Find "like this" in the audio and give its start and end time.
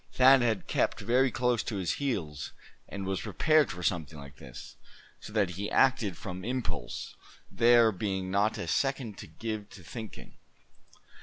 4.17-4.75